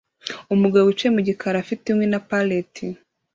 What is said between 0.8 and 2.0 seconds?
wicaye mu gikari afite